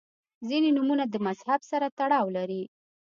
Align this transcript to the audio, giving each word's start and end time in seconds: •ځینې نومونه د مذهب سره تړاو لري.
•ځینې 0.47 0.69
نومونه 0.77 1.03
د 1.09 1.15
مذهب 1.27 1.61
سره 1.71 1.87
تړاو 1.99 2.27
لري. 2.37 2.63